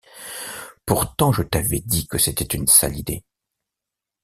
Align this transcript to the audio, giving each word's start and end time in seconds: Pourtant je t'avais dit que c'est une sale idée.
Pourtant 0.83 1.31
je 1.31 1.43
t'avais 1.43 1.79
dit 1.79 2.07
que 2.07 2.17
c'est 2.17 2.55
une 2.55 2.65
sale 2.65 2.97
idée. 2.97 3.23